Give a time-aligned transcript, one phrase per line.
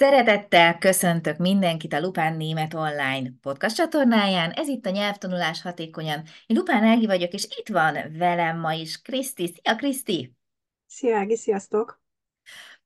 [0.00, 4.50] Szeretettel köszöntök mindenkit a Lupán Német Online podcast csatornáján.
[4.50, 6.22] Ez itt a Nyelvtanulás Hatékonyan.
[6.46, 9.46] Én Lupán Ági vagyok, és itt van velem ma is Kriszti.
[9.46, 10.34] Szia, Kriszti!
[10.86, 12.02] Szia, Ági, sziasztok!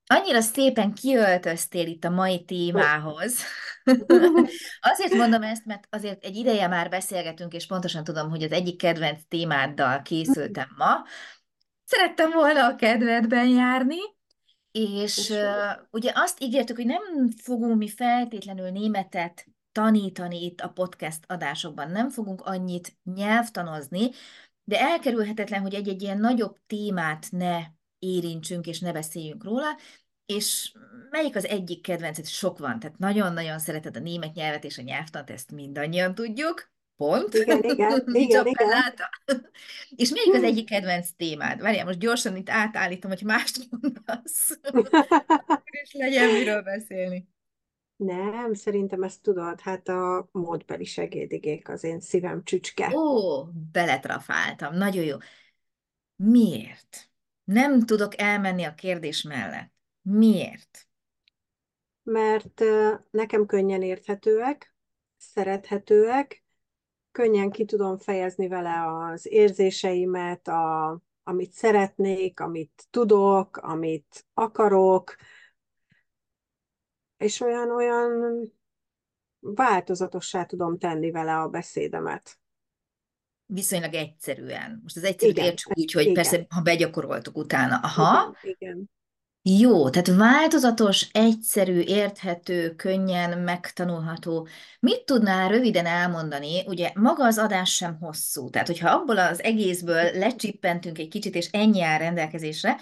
[0.06, 3.42] Annyira szépen kiöltöztél itt a mai témához.
[4.92, 8.78] azért mondom ezt, mert azért egy ideje már beszélgetünk, és pontosan tudom, hogy az egyik
[8.78, 11.04] kedvenc témáddal készültem ma.
[11.84, 13.98] Szerettem volna a kedvedben járni,
[14.78, 21.24] és uh, ugye azt ígértük, hogy nem fogunk mi feltétlenül németet tanítani itt a podcast
[21.26, 24.10] adásokban, nem fogunk annyit nyelvtanozni,
[24.64, 27.60] de elkerülhetetlen, hogy egy-egy ilyen nagyobb témát ne
[27.98, 29.78] érintsünk és ne beszéljünk róla,
[30.26, 30.72] és
[31.10, 32.26] melyik az egyik kedvencet?
[32.26, 36.73] Sok van, tehát nagyon-nagyon szereted a német nyelvet és a nyelvtant, ezt mindannyian tudjuk.
[36.96, 37.34] Pont.
[37.34, 38.94] Igen, igen, igen, igen.
[39.96, 41.60] És melyik az egyik kedvenc témád?
[41.60, 44.58] Várjál, most gyorsan itt átállítom, hogy mást mondasz.
[45.82, 47.28] és legyen miről beszélni.
[47.96, 52.96] Nem, szerintem ezt tudod, hát a módbeli segédigék az én szívem csücske.
[52.96, 55.16] Ó, beletrafáltam, nagyon jó.
[56.16, 57.08] Miért?
[57.44, 59.72] Nem tudok elmenni a kérdés mellett.
[60.02, 60.88] Miért?
[62.02, 62.62] Mert
[63.10, 64.74] nekem könnyen érthetőek,
[65.16, 66.43] szerethetőek,
[67.14, 75.16] könnyen ki tudom fejezni vele az érzéseimet, a, amit szeretnék, amit tudok, amit akarok,
[77.16, 78.12] és olyan-olyan
[79.40, 82.38] változatossá tudom tenni vele a beszédemet.
[83.46, 84.80] Viszonylag egyszerűen.
[84.82, 86.14] Most az egyszerűt értsük úgy, hogy igen.
[86.14, 87.76] persze, ha begyakoroltuk utána.
[87.76, 88.36] Aha.
[88.42, 88.90] Igen, igen.
[89.46, 94.48] Jó, tehát változatos, egyszerű, érthető, könnyen megtanulható.
[94.80, 96.62] Mit tudnál röviden elmondani?
[96.66, 101.48] Ugye maga az adás sem hosszú, tehát hogyha abból az egészből lecsippentünk egy kicsit, és
[101.50, 102.76] ennyi áll rendelkezésre,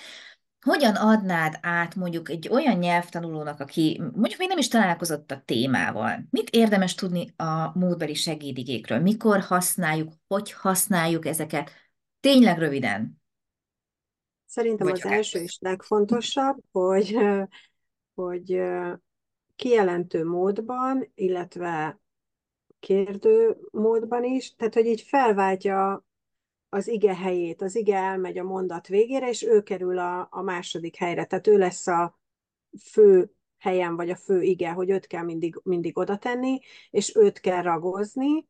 [0.60, 6.26] hogyan adnád át mondjuk egy olyan nyelvtanulónak, aki mondjuk még nem is találkozott a témával?
[6.30, 8.98] Mit érdemes tudni a módbeli segédigékről?
[8.98, 11.70] Mikor használjuk, hogy használjuk ezeket?
[12.20, 13.21] Tényleg röviden.
[14.52, 17.18] Szerintem Vagy az első és legfontosabb, hogy,
[18.14, 18.62] hogy
[19.56, 22.00] kijelentő módban, illetve
[22.78, 26.06] kérdő módban is, tehát hogy így felváltja
[26.68, 30.96] az ige helyét, az ige elmegy a mondat végére, és ő kerül a, a második
[30.96, 32.20] helyre, tehát ő lesz a
[32.90, 36.60] fő helyen, vagy a fő ige, hogy őt kell mindig, mindig oda tenni,
[36.90, 38.48] és őt kell ragozni,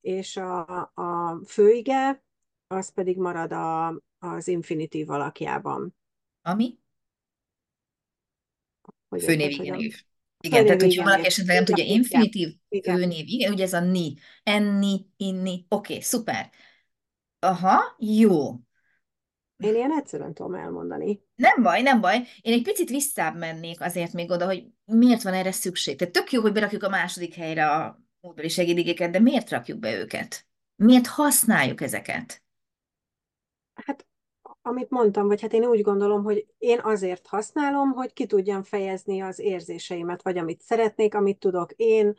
[0.00, 0.60] és a,
[0.94, 2.24] a fő ige,
[2.66, 5.96] az pedig marad a, az infinitív alakjában.
[6.42, 6.78] Ami?
[9.08, 10.02] Hogy főnév, igen, név.
[10.40, 12.96] Igen, tehát hogyha valaki esetleg nem tudja, infinitív igen.
[12.96, 16.50] főnév, igen, ugye ez a ni, enni, inni, oké, okay, szuper.
[17.38, 18.54] Aha, jó.
[19.56, 21.22] Én ilyen egyszerűen tudom elmondani.
[21.34, 22.22] Nem baj, nem baj.
[22.40, 25.98] Én egy picit visszább mennék azért még oda, hogy miért van erre szükség.
[25.98, 29.94] Tehát tök jó, hogy berakjuk a második helyre a módbeli segédigéket, de miért rakjuk be
[29.94, 30.46] őket?
[30.76, 32.43] Miért használjuk ezeket?
[33.74, 34.06] Hát
[34.62, 39.20] amit mondtam, vagy hát én úgy gondolom, hogy én azért használom, hogy ki tudjam fejezni
[39.20, 41.72] az érzéseimet, vagy amit szeretnék, amit tudok.
[41.72, 42.14] Én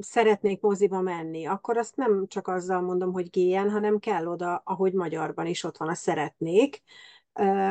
[0.00, 4.92] szeretnék moziba menni, akkor azt nem csak azzal mondom, hogy gélyen, hanem kell oda, ahogy
[4.92, 6.82] magyarban is ott van a szeretnék,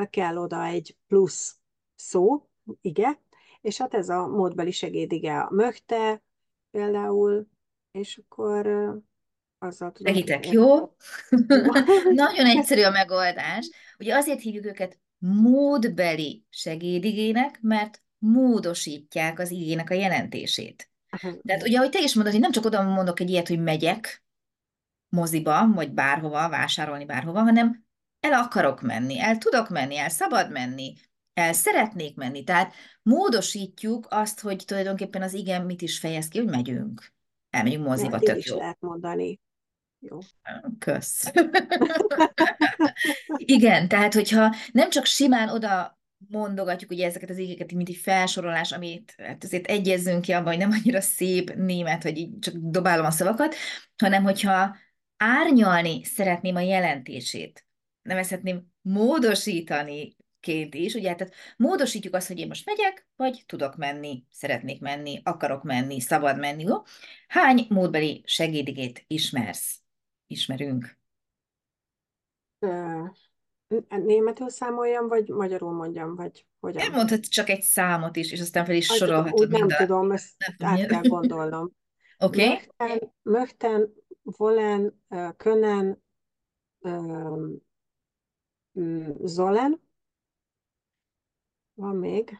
[0.09, 1.59] kell oda egy plusz
[1.95, 2.49] szó,
[2.81, 3.21] ige,
[3.61, 6.23] és hát ez a módbeli segédige a mögte
[6.71, 7.47] például,
[7.91, 8.65] és akkor
[9.59, 10.13] azzal tudom.
[10.13, 10.95] Segítek, jó?
[12.13, 13.69] Nagyon egyszerű a megoldás.
[13.99, 20.89] Ugye azért hívjuk őket módbeli segédigének, mert módosítják az igének a jelentését.
[21.19, 24.23] Tehát ugye, ahogy te is mondod, hogy nem csak oda mondok egy ilyet, hogy megyek
[25.09, 27.85] moziba, vagy bárhova, vásárolni bárhova, hanem
[28.19, 30.93] el akarok menni, el tudok menni, el szabad menni,
[31.33, 32.43] el szeretnék menni.
[32.43, 37.13] Tehát módosítjuk azt, hogy tulajdonképpen az igen mit is fejez ki, hogy megyünk.
[37.49, 38.57] Elmegyünk moziba, ja, tök is jó.
[38.57, 39.39] lehet mondani.
[39.99, 40.19] Jó.
[40.79, 41.31] Kösz.
[43.37, 48.71] Igen, tehát hogyha nem csak simán oda mondogatjuk ugye ezeket az igéket, mint egy felsorolás,
[48.71, 53.05] amit hát azért egyezzünk ki abban, hogy nem annyira szép német, hogy így csak dobálom
[53.05, 53.55] a szavakat,
[53.97, 54.75] hanem hogyha
[55.17, 57.65] árnyalni szeretném a jelentését,
[58.01, 64.23] nevezhetném módosítani ként is, ugye, tehát módosítjuk azt, hogy én most megyek, vagy tudok menni,
[64.31, 66.75] szeretnék menni, akarok menni, szabad menni, jó?
[67.27, 69.79] Hány módbeli segédigét ismersz?
[70.27, 70.97] Ismerünk?
[73.89, 76.81] Németül számoljam, vagy magyarul mondjam, vagy hogyan?
[76.81, 79.39] Elmondhat csak egy számot is, és aztán fel is sorolhatod.
[79.39, 81.71] Úgy nem tudom, ezt nem át kell gondolnom.
[82.17, 82.45] Oké.
[82.45, 82.67] Okay.
[82.77, 85.01] Möchten, möchten, volen,
[85.37, 86.03] können,
[89.23, 89.81] zolen.
[91.73, 92.39] Van még.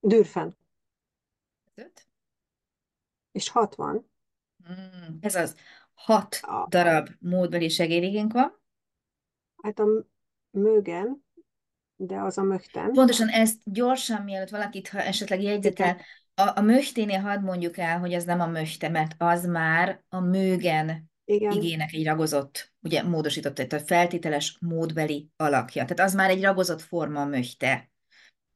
[0.00, 0.56] Dürfen.
[1.74, 2.08] Öt.
[3.32, 4.12] És 60.
[4.72, 5.56] Mm, ez az.
[5.94, 8.60] Hat A, darab módbeli segédigénk van.
[9.62, 9.86] hát a
[10.50, 11.24] mögen,
[11.96, 12.92] de az a mögten.
[12.92, 16.00] Pontosan ezt gyorsan, mielőtt valakit, ha esetleg jegyzetel, Igen,
[16.34, 20.20] a, a möhténél hadd mondjuk el, hogy ez nem a möhte, mert az már a
[20.20, 25.84] mögen igen, igének egy ragozott, ugye módosított, tehát a feltételes módbeli alakja.
[25.84, 27.90] Tehát az már egy ragozott forma a möhte.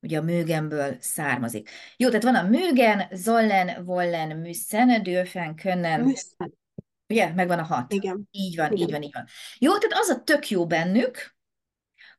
[0.00, 1.70] Ugye a mögenből származik.
[1.96, 6.58] Jó, tehát van a mögen, zollen, vollen, müssen, dürfen, können, müssen.
[7.08, 7.92] ugye, megvan a hat.
[7.92, 9.24] Igen, Így van, így igen, van, így van.
[9.58, 11.36] Jó, tehát az a tök jó bennük,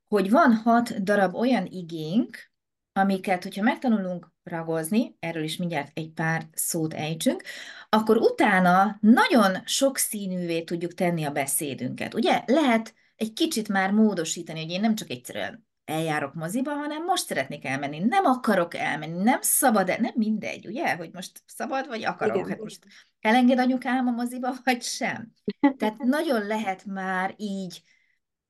[0.07, 2.51] hogy van hat darab olyan igénk,
[2.93, 7.43] amiket, hogyha megtanulunk ragozni, erről is mindjárt egy pár szót ejtsünk,
[7.89, 12.13] akkor utána nagyon sokszínűvé tudjuk tenni a beszédünket.
[12.13, 17.25] Ugye lehet egy kicsit már módosítani, hogy én nem csak egyszerűen eljárok moziba, hanem most
[17.25, 22.35] szeretnék elmenni, nem akarok elmenni, nem szabad, nem mindegy, ugye, hogy most szabad vagy akarok,
[22.35, 22.85] igen, hát most
[23.19, 25.31] elenged anyukám a moziba, vagy sem.
[25.77, 27.83] Tehát nagyon lehet már így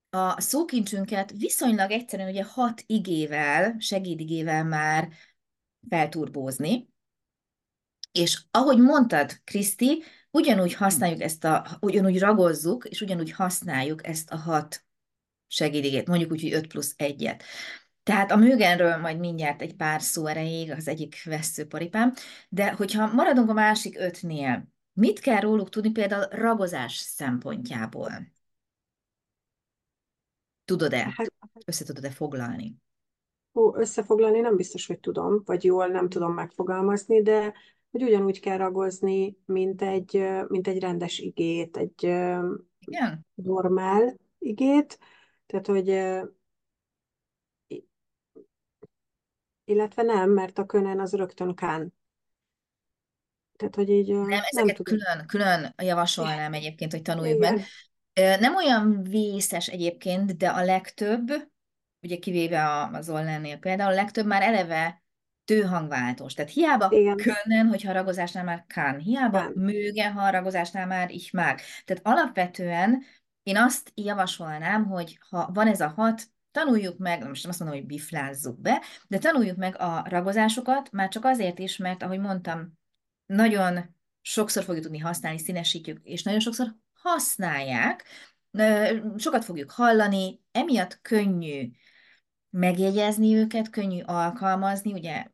[0.10, 5.10] a szókincsünket viszonylag egyszerűen ugye hat igével, segédigével már
[5.90, 6.90] felturbózni,
[8.12, 14.38] és ahogy mondtad, Kriszti, ugyanúgy használjuk ezt a, ugyanúgy ragozzuk, és ugyanúgy használjuk ezt a
[14.38, 14.84] hat
[15.50, 17.42] segédigét, mondjuk úgy, hogy 5 plusz 1-et.
[18.04, 22.14] Tehát a mögenről majd mindjárt egy pár szó erejéig, az egyik veszőparipám,
[22.50, 28.12] de hogyha maradunk a másik ötnél, mit kell róluk tudni például ragozás szempontjából?
[30.66, 31.14] Tudod-e?
[31.16, 31.34] Hát,
[31.66, 32.76] Össze tudod-e foglalni?
[33.52, 37.54] hú, összefoglalni nem biztos, hogy tudom, vagy jól nem tudom megfogalmazni, de
[37.92, 42.04] hogy ugyanúgy kell ragozni, mint egy, mint egy rendes igét, egy
[42.80, 43.26] Igen?
[43.34, 45.00] normál igét,
[45.50, 45.90] tehát hogy
[49.66, 51.94] illetve nem, mert a könen az rögtön kán.
[53.56, 54.98] Tehát, hogy így Nem, nem ezeket tudom.
[54.98, 57.54] külön, külön javasolnám egyébként, hogy tanuljuk meg.
[57.54, 57.66] Igen,
[58.14, 61.50] Ö, Nem olyan vészes egyébként, de a legtöbb,
[62.02, 65.04] ugye kivéve a- az Ollennél például, a legtöbb már eleve
[65.46, 66.34] tőhangváltós.
[66.34, 69.52] Tehát hiába igen, können, hogyha a ragozásnál már kann, hiába kán.
[69.56, 71.60] möge, ha a ragozásnál már ich mag.
[71.86, 73.04] Tehát alapvetően
[73.50, 77.78] én azt javasolnám, hogy ha van ez a hat, tanuljuk meg, most nem azt mondom,
[77.78, 82.74] hogy biflázzuk be, de tanuljuk meg a ragozásokat, már csak azért is, mert ahogy mondtam,
[83.26, 88.06] nagyon sokszor fogjuk tudni használni, színesítjük, és nagyon sokszor használják,
[89.18, 91.70] sokat fogjuk hallani, emiatt könnyű
[92.50, 95.26] megjegyezni őket, könnyű alkalmazni, ugye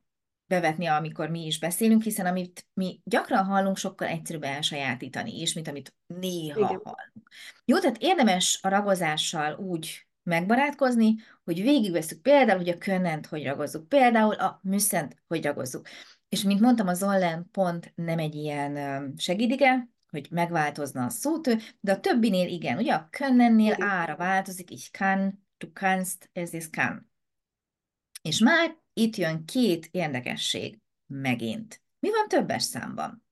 [0.48, 5.68] bevetni, amikor mi is beszélünk, hiszen amit mi gyakran hallunk, sokkal egyszerűbb elsajátítani is, mint
[5.68, 7.30] amit néha Igen, hallunk.
[7.66, 13.88] Jó, tehát érdemes a ragozással úgy megbarátkozni, hogy végigveszünk például, hogy a könnent hogy ragozzuk,
[13.88, 15.88] például a műszent hogy ragozzuk.
[16.30, 21.92] És mint mondtam, az Zollen pont nem egy ilyen segédige, hogy megváltozna a szótő, de
[21.92, 22.78] a többinél igen.
[22.78, 27.12] Ugye a könnennél ára változik, így kann, du kannst, ez is kann.
[28.22, 31.82] És már itt jön két érdekesség megint.
[32.00, 33.26] Mi van többes számban?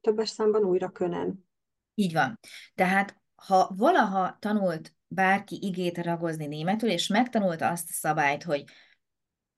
[0.00, 1.48] Többes számban újra könen.
[1.94, 2.38] Így van.
[2.74, 8.64] Tehát, ha valaha tanult bárki igét ragozni németül, és megtanulta azt a szabályt, hogy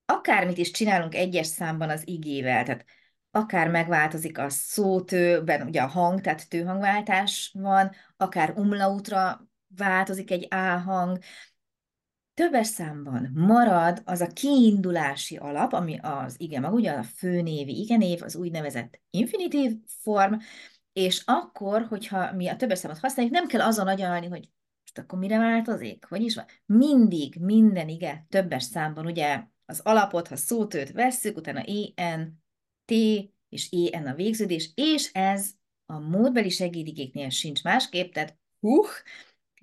[0.04, 2.84] akármit is csinálunk egyes számban az igével, tehát
[3.30, 10.56] akár megváltozik a szótőben, ugye a hang, tehát tőhangváltás van, akár umlautra változik egy A
[10.56, 11.18] hang,
[12.38, 18.22] többes számban marad az a kiindulási alap, ami az ige maga, ugye a főnévi igenév,
[18.22, 20.34] az úgynevezett infinitív form,
[20.92, 25.18] és akkor, hogyha mi a többes számot használjuk, nem kell azon agyalni, hogy most akkor
[25.18, 26.04] mire változik?
[26.04, 26.44] Hogy is van?
[26.66, 31.62] Mindig, minden ige többes számban, ugye az alapot, ha szótőt vesszük, utána
[31.94, 32.42] en,
[32.84, 32.92] t
[33.48, 35.50] és en a végződés, és ez
[35.86, 38.86] a módbeli segédigéknél sincs másképp, tehát huh,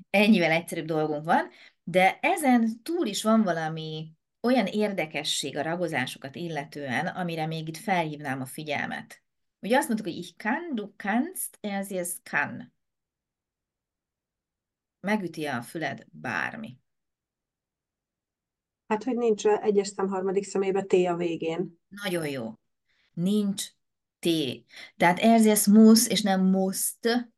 [0.10, 1.50] ennyivel egyszerűbb dolgunk van,
[1.88, 4.12] de ezen túl is van valami
[4.42, 9.24] olyan érdekesség a ragozásokat illetően, amire még itt felhívnám a figyelmet.
[9.60, 12.74] Ugye azt mondtuk, hogy ich kann, du kannst, ez ez kann.
[15.00, 16.78] Megüti a füled bármi.
[18.88, 21.80] Hát, hogy nincs egyes szám harmadik szemébe T a végén.
[21.88, 22.54] Nagyon jó.
[23.14, 23.66] Nincs
[24.20, 24.28] T.
[24.98, 27.32] Tehát ez ez muss, és nem musst,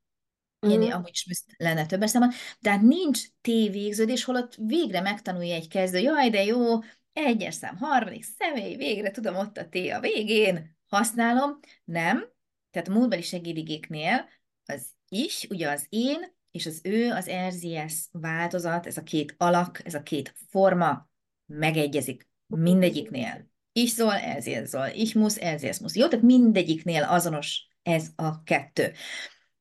[0.71, 0.91] Én Mhm.
[0.91, 2.31] amúgy is lenne többes számban.
[2.61, 6.79] Tehát nincs T végződés, holott végre megtanulja egy kezdő, jaj, de jó,
[7.13, 11.59] egyes szám, harmadik személy, végre tudom, ott a T a végén, használom.
[11.83, 12.25] Nem.
[12.71, 14.29] Tehát a múltbeli segédigéknél
[14.65, 19.81] az is, ugye az én, és az ő, az RZS változat, ez a két alak,
[19.85, 21.09] ez a két forma
[21.45, 23.49] megegyezik Mindegyiknél.
[23.71, 24.89] Ich soll, ezért soll.
[24.93, 25.95] Ich muss, ezért muss.
[25.95, 28.91] Jó, tehát mindegyiknél azonos ez a kettő.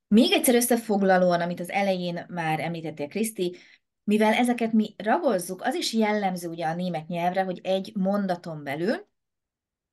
[0.09, 3.57] Még egyszer összefoglalóan, amit az elején már említettél, Kriszti,
[4.05, 9.07] mivel ezeket mi ragozzuk, az is jellemző ugye a német nyelvre, hogy egy mondaton belül,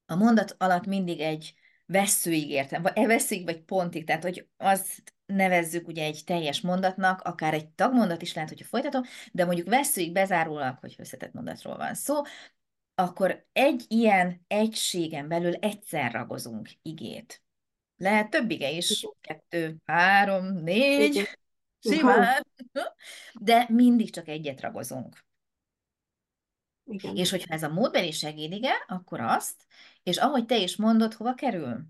[0.05, 1.53] a mondat alatt mindig egy
[1.85, 7.21] veszőig értem, vagy e veszőig, vagy pontig, tehát hogy azt nevezzük ugye egy teljes mondatnak,
[7.21, 11.93] akár egy tagmondat is lehet, hogyha folytatom, de mondjuk veszőig bezárólag, hogy összetett mondatról van
[11.93, 12.21] szó,
[12.95, 17.42] akkor egy ilyen egységen belül egyszer ragozunk igét.
[17.97, 21.29] Lehet több ige is, kettő, három, négy,
[21.79, 22.47] simán,
[23.39, 25.25] de mindig csak egyet ragozunk.
[26.85, 27.15] Igen.
[27.15, 29.65] És hogyha ez a módbeli segédige, akkor azt,
[30.03, 31.81] és ahogy te is mondod, hova kerül?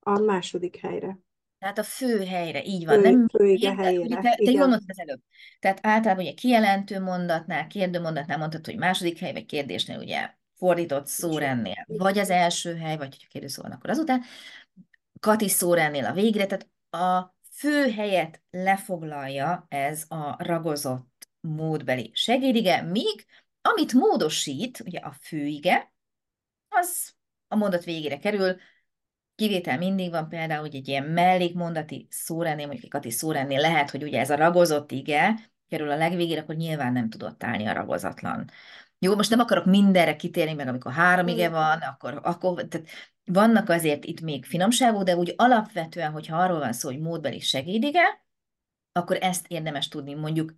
[0.00, 1.18] A második helyre.
[1.58, 3.02] Tehát a fő helyre, így van.
[3.02, 4.20] Fő, nem főige helyére.
[4.20, 5.20] Te, te jól mondtad az előbb.
[5.58, 11.06] Tehát általában ugye kijelentő mondatnál, kérdő mondatnál mondtad, hogy második hely, vagy kérdésnél ugye fordított
[11.06, 14.22] szórendnél, vagy az első hely, vagy hogyha kérdő szó van, akkor azután.
[15.20, 23.26] Kati szórendnél a végre, tehát a fő helyet lefoglalja ez a ragozott módbeli segédige, míg
[23.60, 25.92] amit módosít, ugye a főige,
[26.68, 27.14] az
[27.48, 28.56] a mondat végére kerül,
[29.34, 34.02] Kivétel mindig van például, hogy egy ilyen mellékmondati szórennél, mondjuk egy Kati szórennél lehet, hogy
[34.02, 35.34] ugye ez a ragozott ige
[35.68, 38.50] kerül a legvégére, akkor nyilván nem tudott állni a ragozatlan.
[38.98, 42.86] Jó, most nem akarok mindenre kitérni, meg amikor három ige van, akkor, akkor tehát
[43.24, 48.24] vannak azért itt még finomságok, de úgy alapvetően, hogyha arról van szó, hogy módbeli segédige,
[48.92, 50.54] akkor ezt érdemes tudni mondjuk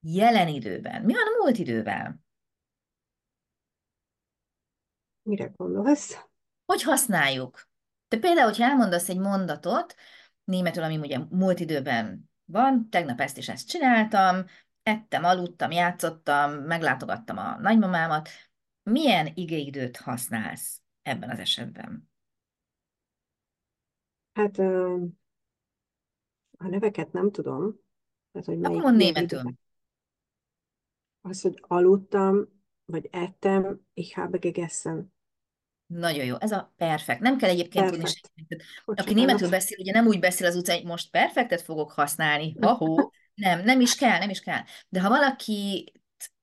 [0.00, 1.02] jelen időben.
[1.02, 2.20] Mi van a múlt idővel?
[5.22, 6.26] Mire gondolsz?
[6.64, 7.68] Hogy használjuk?
[8.08, 9.94] De például, hogyha elmondasz egy mondatot,
[10.44, 14.44] németül, ami ugye múlt időben van, tegnap ezt is ezt csináltam,
[14.88, 18.28] ettem, aludtam, játszottam, meglátogattam a nagymamámat,
[18.82, 22.10] milyen igéidőt használsz ebben az esetben?
[24.32, 24.58] Hát
[26.58, 27.80] a neveket nem tudom.
[28.32, 29.42] Tehát, hogy Akkor mond németül.
[31.20, 35.12] Az, hogy aludtam, vagy ettem, ich habe gegessen.
[35.86, 37.20] Nagyon jó, ez a perfekt.
[37.20, 38.64] Nem kell egyébként tudni semmit.
[38.84, 43.10] Aki németül beszél, ugye nem úgy beszél az utcán, hogy most perfektet fogok használni, ha
[43.40, 44.60] Nem, nem is kell, nem is kell.
[44.88, 45.92] De ha valaki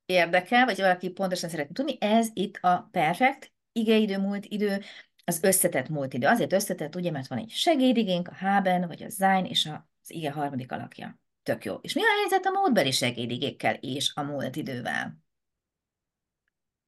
[0.06, 4.82] érdekel, vagy valaki pontosan szeretne tudni, ez itt a perfekt, igeidő, múlt idő,
[5.26, 6.28] az összetett múlt idő.
[6.28, 10.32] Azért összetett, ugye, mert van egy segédigénk, a haben, vagy a sein, és az ige
[10.32, 11.20] harmadik alakja.
[11.44, 11.76] Tök jó.
[11.82, 15.26] És mi a helyzet a módbeli segédigékkel és a múlt idővel?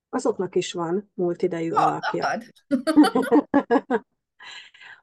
[0.10, 2.42] azoknak is van múltidejű ja, alakja.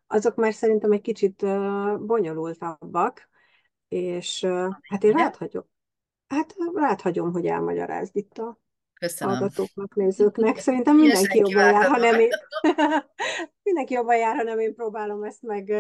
[0.06, 1.46] Azok már szerintem egy kicsit
[2.06, 3.28] bonyolultabbak,
[3.88, 4.44] és
[4.82, 5.64] hát én rád hagyom,
[6.26, 8.62] hát rád hagyom, hogy elmagyarázd itt a
[9.00, 9.34] Köszönöm.
[9.36, 10.58] hallgatóknak, nézőknek.
[10.58, 12.28] Szerintem mindenki jobban jár, ha nem én,
[13.62, 15.70] mindenki jobban jár, ha nem én próbálom ezt meg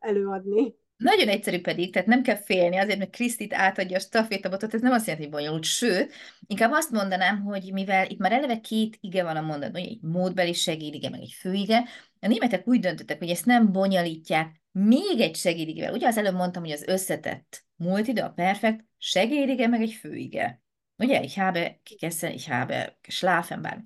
[0.00, 0.74] előadni.
[0.96, 4.92] Nagyon egyszerű pedig, tehát nem kell félni, azért, mert Krisztit átadja a stafétabotot, ez nem
[4.92, 6.12] azt jelenti, hogy bonyolult, sőt,
[6.46, 10.52] inkább azt mondanám, hogy mivel itt már eleve két ige van a mondatban, egy módbeli
[10.52, 11.84] segédige, meg egy főige,
[12.20, 15.94] a németek úgy döntöttek, hogy ezt nem bonyolítják még egy segédigevel.
[15.94, 20.62] Ugye az előbb mondtam, hogy az összetett múlt ide, a perfekt, segédige, meg egy főige.
[20.96, 23.82] Ugye, egy habe kikessen, egy habe schlafen, bármi.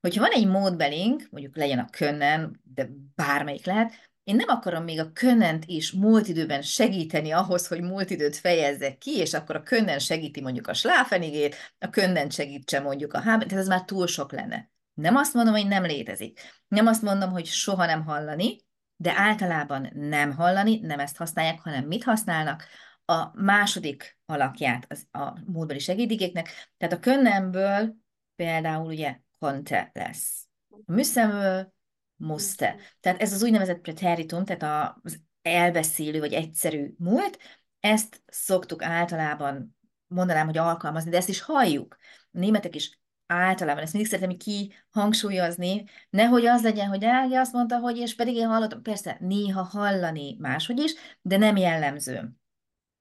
[0.00, 3.92] Hogyha van egy módbelink, mondjuk legyen a können, de bármelyik lehet,
[4.24, 8.98] én nem akarom még a könnent is múlt időben segíteni ahhoz, hogy múlt időt fejezzek
[8.98, 13.48] ki, és akkor a können segíti mondjuk a sláfenigét, a können segítse mondjuk a hábet,
[13.48, 14.70] tehát ez már túl sok lenne.
[14.94, 16.40] Nem azt mondom, hogy nem létezik.
[16.68, 18.56] Nem azt mondom, hogy soha nem hallani,
[18.96, 22.64] de általában nem hallani, nem ezt használják, hanem mit használnak?
[23.04, 26.74] A második alakját az, a múltbeli segédigéknek.
[26.76, 27.94] Tehát a könnemből
[28.36, 30.46] például ugye konte lesz.
[30.68, 31.72] A műszemről
[32.16, 32.76] muszte.
[33.00, 37.38] Tehát ez az úgynevezett preteritum, tehát az elbeszélő vagy egyszerű múlt,
[37.80, 41.96] ezt szoktuk általában, mondanám, hogy alkalmazni, de ezt is halljuk.
[42.32, 43.00] A németek is
[43.32, 48.34] általában, ezt mindig szeretem kihangsúlyozni, nehogy az legyen, hogy Ági azt mondta, hogy és pedig
[48.34, 52.30] én hallottam, persze néha hallani máshogy is, de nem jellemző.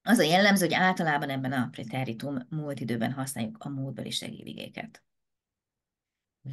[0.04, 5.04] Az a jellemző, hogy általában ebben a preteritum múlt időben használjuk a múltbeli segédigéket.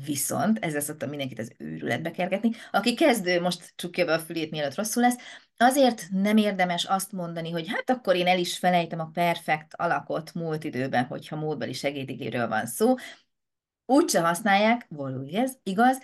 [0.05, 4.75] Viszont, ezzel szoktam mindenkit az őrületbe kergetni, aki kezdő, most csukja be a fülét, mielőtt
[4.75, 5.17] rosszul lesz,
[5.57, 10.35] azért nem érdemes azt mondani, hogy hát akkor én el is felejtem a perfekt alakot
[10.35, 12.95] múlt időben, hogyha módbeli segédigéről van szó.
[13.91, 15.99] Úgyse használják, való ez, igaz,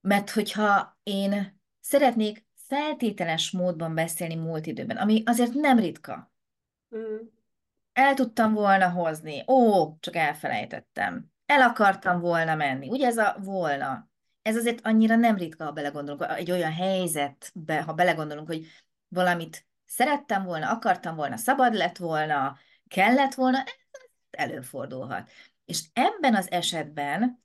[0.00, 6.32] mert hogyha én szeretnék feltételes módban beszélni múlt időben, ami azért nem ritka.
[6.96, 7.16] Mm.
[7.92, 12.88] El tudtam volna hozni, ó, csak elfelejtettem el akartam volna menni.
[12.88, 14.10] Ugye ez a volna.
[14.42, 18.66] Ez azért annyira nem ritka, ha belegondolunk, egy olyan helyzetbe, ha belegondolunk, hogy
[19.08, 22.56] valamit szerettem volna, akartam volna, szabad lett volna,
[22.88, 24.00] kellett volna, ez
[24.30, 25.30] előfordulhat.
[25.72, 27.44] És ebben az esetben,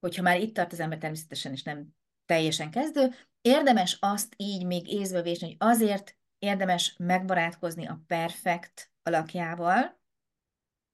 [0.00, 1.88] hogyha már itt tart az ember természetesen, és nem
[2.24, 10.00] teljesen kezdő, érdemes azt így még észbe vésni, hogy azért érdemes megbarátkozni a perfekt alakjával,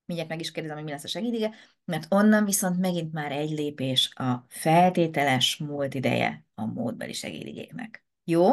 [0.05, 1.55] mindjárt meg is kérdezem, hogy mi lesz a segédige,
[1.85, 8.05] mert onnan viszont megint már egy lépés a feltételes múlt ideje a módbeli segédigéknek.
[8.25, 8.51] Jó?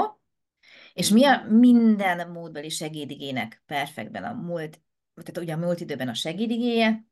[0.94, 4.82] És mi a minden módbeli segédigének perfektben a múlt,
[5.14, 7.12] tehát ugye a múlt időben a segédigéje?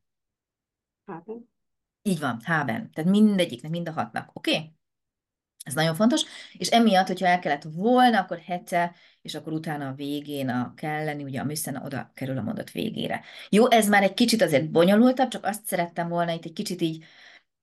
[1.05, 1.49] Haben.
[2.01, 2.91] Így van, haben.
[2.91, 4.29] Tehát mindegyiknek, mind a hatnak.
[4.33, 4.55] Oké?
[4.55, 4.73] Okay?
[5.63, 9.93] Ez nagyon fontos, és emiatt, hogyha el kellett volna, akkor hete, és akkor utána a
[9.93, 13.23] végén a kell lenni, ugye a műszen oda kerül a mondat végére.
[13.49, 17.03] Jó, ez már egy kicsit azért bonyolultabb, csak azt szerettem volna itt egy kicsit így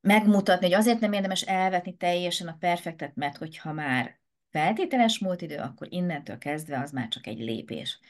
[0.00, 5.56] megmutatni, hogy azért nem érdemes elvetni teljesen a perfektet, mert hogyha már feltételes múlt idő,
[5.56, 8.00] akkor innentől kezdve az már csak egy lépés.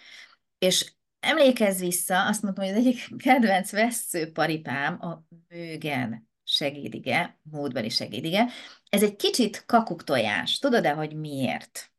[0.58, 8.46] És emlékezz vissza, azt mondtam, hogy az egyik kedvenc veszőparipám a bőgen segédige, módbeli segédige.
[8.88, 10.58] Ez egy kicsit kakuktojás.
[10.58, 11.92] Tudod-e, hogy miért?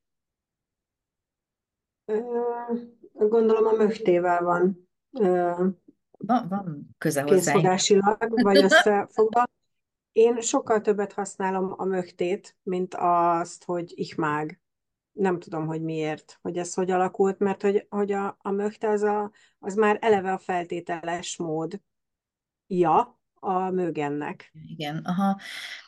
[3.13, 4.89] Gondolom a mögtével van.
[6.17, 7.35] Van, van köze hozzá.
[7.35, 9.43] Készfogásilag, vagy összefogva.
[10.11, 14.59] Én sokkal többet használom a mögtét, mint azt, hogy ichmág.
[15.11, 19.01] Nem tudom, hogy miért, hogy ez hogy alakult, mert hogy, hogy a, a mögte az,
[19.01, 21.81] a, az már eleve a feltételes mód.
[22.67, 24.53] Ja, a mögennek.
[24.67, 25.39] Igen, aha.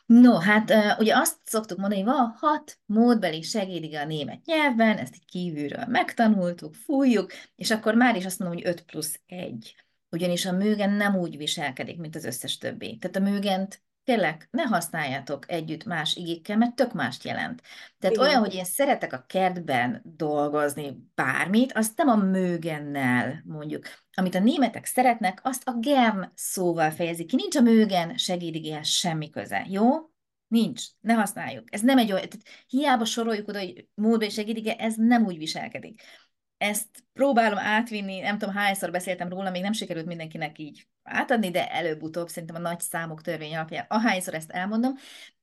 [0.05, 5.15] No, hát ugye azt szoktuk mondani, hogy van hat módbeli segédige a német nyelvben, ezt
[5.15, 9.75] így kívülről megtanultuk, fújjuk, és akkor már is azt mondom, hogy 5 plusz 1.
[10.10, 12.97] Ugyanis a mögen nem úgy viselkedik, mint az összes többi.
[12.97, 17.61] Tehát a mögent tényleg ne használjátok együtt más igékkel, mert tök mást jelent.
[17.99, 18.27] Tehát Igen.
[18.27, 23.85] olyan, hogy én szeretek a kertben dolgozni bármit, azt nem a mögennel mondjuk.
[24.13, 27.35] Amit a németek szeretnek, azt a gern szóval fejezik ki.
[27.35, 30.09] Nincs a mögen segédigéhez semmi köze, jó?
[30.47, 31.73] Nincs, ne használjuk.
[31.73, 35.37] Ez nem egy olyan, tehát hiába soroljuk oda, hogy módba és segédige, ez nem úgy
[35.37, 36.01] viselkedik
[36.62, 41.71] ezt próbálom átvinni, nem tudom hányszor beszéltem róla, még nem sikerült mindenkinek így átadni, de
[41.71, 44.93] előbb-utóbb szerintem a nagy számok törvény alapján, ahányszor ezt elmondom,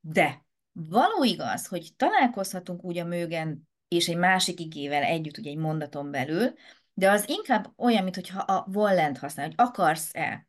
[0.01, 5.57] de való igaz, hogy találkozhatunk úgy a mögen és egy másik igével együtt, ugye egy
[5.57, 6.55] mondaton belül,
[6.95, 10.49] de az inkább olyan, mintha a vollent használ, hogy akarsz-e.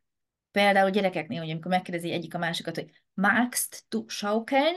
[0.51, 4.75] Például gyerekeknél, hogy amikor megkérdezi egyik a másikat, hogy magst du schaukeln,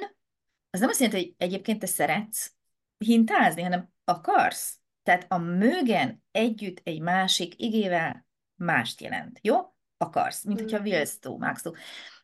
[0.70, 2.52] az nem azt jelenti, hogy egyébként te szeretsz
[2.98, 4.81] hintázni, hanem akarsz.
[5.02, 9.56] Tehát a mögen együtt egy másik igével mást jelent, jó?
[9.96, 11.70] Akarsz, mint hogyha willst du, magst du.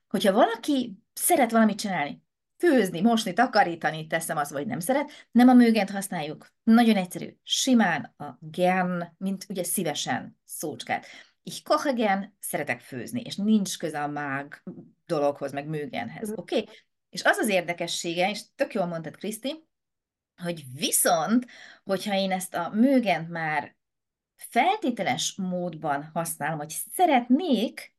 [0.08, 2.22] Hogyha valaki szeret valamit csinálni,
[2.58, 6.52] főzni, mosni, takarítani, teszem azt, vagy nem szeret, nem a mögent használjuk.
[6.62, 7.36] Nagyon egyszerű.
[7.42, 11.06] Simán a gern, mint ugye szívesen szócskát.
[11.42, 14.62] Ich koche gern, szeretek főzni, és nincs köze a mág
[15.06, 16.58] dologhoz, meg mögenhez, oké?
[16.58, 16.74] Okay?
[17.10, 19.67] És az az érdekessége, és tök jól mondtad, Kriszti,
[20.42, 21.46] hogy viszont,
[21.84, 23.76] hogyha én ezt a mögent már
[24.36, 27.94] feltételes módban használom, hogy szeretnék,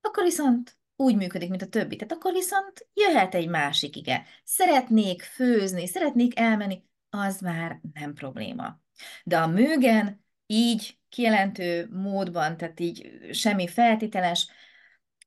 [0.00, 1.96] akkor viszont úgy működik, mint a többi.
[1.96, 4.26] Tehát akkor viszont jöhet egy másik ige.
[4.44, 8.80] Szeretnék főzni, szeretnék elmenni, az már nem probléma.
[9.24, 14.48] De a mögen így kijelentő módban, tehát így semmi feltételes,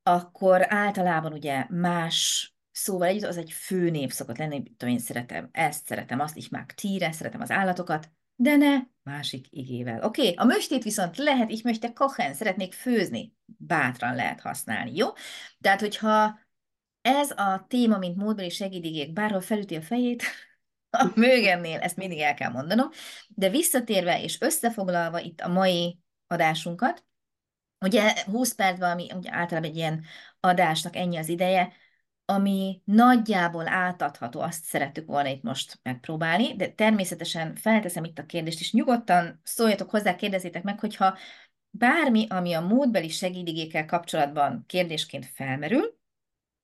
[0.03, 5.49] akkor általában ugye más szóval együtt az egy fő név szokott lenni, hogy én szeretem
[5.51, 10.03] ezt, szeretem azt, így már tíre, szeretem az állatokat, de ne másik igével.
[10.03, 15.07] Oké, okay, a möstét viszont lehet, így möchte kochen, szeretnék főzni, bátran lehet használni, jó?
[15.61, 16.39] Tehát, hogyha
[17.01, 20.23] ez a téma, mint módbeli segédigék, bárhol felüti a fejét,
[20.89, 22.89] a mögennél, ezt mindig el kell mondanom,
[23.27, 27.05] de visszatérve és összefoglalva itt a mai adásunkat,
[27.79, 30.03] ugye 20 percben, ami ugye általában egy ilyen
[30.39, 31.73] adásnak ennyi az ideje,
[32.25, 38.59] ami nagyjából átadható, azt szerettük volna itt most megpróbálni, de természetesen felteszem itt a kérdést,
[38.59, 41.17] és nyugodtan szóljatok hozzá, kérdezzétek meg, hogyha
[41.69, 45.97] bármi, ami a módbeli segédigékkel kapcsolatban kérdésként felmerül,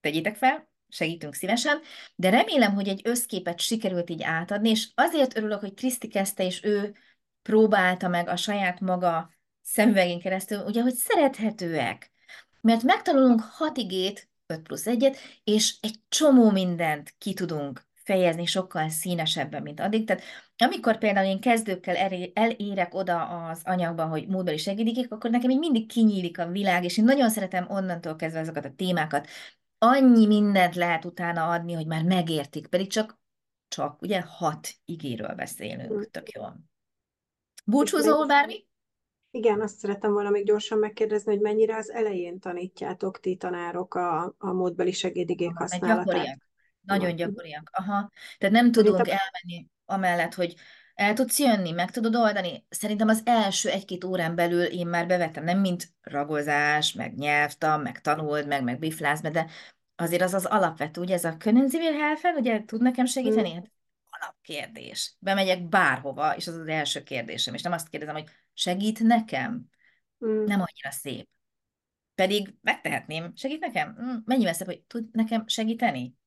[0.01, 1.79] tegyétek fel, segítünk szívesen,
[2.15, 6.63] de remélem, hogy egy összképet sikerült így átadni, és azért örülök, hogy Kriszti kezdte, és
[6.63, 6.95] ő
[7.41, 12.11] próbálta meg a saját maga szemüvegén keresztül, ugye, hogy szerethetőek.
[12.61, 18.89] Mert megtanulunk hat igét, 5 plusz 1-et, és egy csomó mindent ki tudunk fejezni sokkal
[18.89, 20.05] színesebben, mint addig.
[20.05, 20.23] Tehát
[20.57, 21.95] amikor például én kezdőkkel
[22.33, 26.97] elérek oda az anyagba, hogy módbeli segítik, akkor nekem így mindig kinyílik a világ, és
[26.97, 29.27] én nagyon szeretem onnantól kezdve azokat a témákat.
[29.77, 33.19] Annyi mindent lehet utána adni, hogy már megértik, pedig csak,
[33.67, 36.43] csak ugye hat igéről beszélünk, tök jó.
[37.65, 38.68] Búcsúzó bármi?
[39.31, 44.35] Igen, azt szeretem volna még gyorsan megkérdezni, hogy mennyire az elején tanítjátok ti tanárok a,
[44.37, 46.05] a módbeli segédigék használatát.
[46.05, 46.47] Gyakoriak.
[46.81, 47.69] Nagyon gyakoriak.
[47.73, 48.11] Aha.
[48.37, 48.99] Tehát nem tudunk a...
[48.99, 50.55] elmenni amellett, hogy
[50.93, 52.65] el tudsz jönni, meg tudod oldani.
[52.69, 58.01] Szerintem az első egy-két órán belül én már bevettem, nem mint ragozás, meg nyelvtan, meg
[58.01, 59.45] tanuld, meg, meg biflász, de
[59.95, 63.51] azért az az alapvető, ugye ez a können Sie mir helfen, ugye tud nekem segíteni?
[63.51, 63.63] Hmm.
[64.19, 65.15] Alapkérdés.
[65.19, 69.65] Bemegyek bárhova, és az az első kérdésem, és nem azt kérdezem, hogy segít nekem?
[70.17, 70.43] Hmm.
[70.43, 71.29] Nem annyira szép.
[72.15, 73.31] Pedig megtehetném.
[73.35, 73.95] Segít nekem?
[73.95, 74.21] Hmm.
[74.25, 76.17] Mennyivel szép, hogy tud nekem segíteni?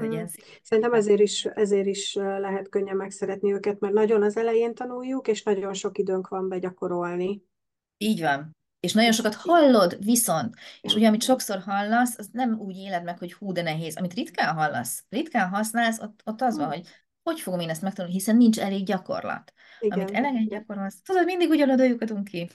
[0.00, 0.24] Mm.
[0.62, 5.42] Szerintem ezért is, ezért is lehet könnyen megszeretni őket, mert nagyon az elején tanuljuk, és
[5.42, 7.42] nagyon sok időnk van begyakorolni.
[7.96, 8.56] Így van.
[8.80, 13.18] És nagyon sokat hallod, viszont, és ugye, amit sokszor hallasz, az nem úgy éled meg,
[13.18, 13.96] hogy hú, de nehéz.
[13.96, 16.70] Amit ritkán hallasz, ritkán használsz, ott, ott az van, mm.
[16.70, 16.86] hogy
[17.28, 19.52] hogy fogom én ezt megtanulni, hiszen nincs elég gyakorlat.
[19.80, 19.98] Igen.
[19.98, 22.48] Amit eleget gyakorolsz, tudod, mindig ugyanoda lyukadunk ki.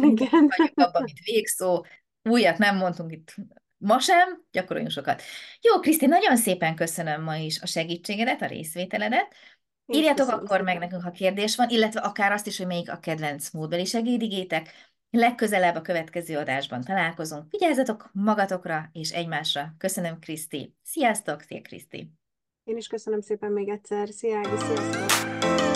[0.00, 0.48] Igen.
[0.74, 1.84] abban, mint végszó,
[2.22, 3.34] újat nem mondtunk itt
[3.78, 5.22] Ma sem, gyakoroljunk sokat.
[5.60, 9.34] Jó, Kriszti, nagyon szépen köszönöm ma is a segítségedet, a részvételedet.
[9.86, 13.50] Írjátok akkor meg nekünk, ha kérdés van, illetve akár azt is, hogy melyik a kedvenc
[13.50, 14.72] módbeli segédigétek.
[15.10, 17.50] Legközelebb a következő adásban találkozunk.
[17.50, 19.74] Vigyázzatok magatokra és egymásra.
[19.78, 20.74] Köszönöm, Kriszti.
[20.82, 22.12] Sziasztok, szia, Kriszti.
[22.66, 24.08] Én is köszönöm szépen még egyszer.
[24.08, 25.75] Szia, Ági, sziasztok!